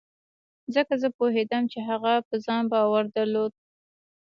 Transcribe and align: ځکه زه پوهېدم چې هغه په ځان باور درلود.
ځکه 0.73 0.93
زه 1.01 1.07
پوهېدم 1.17 1.63
چې 1.71 1.79
هغه 1.89 2.13
په 2.27 2.35
ځان 2.45 2.63
باور 2.73 3.03
درلود. 3.15 3.53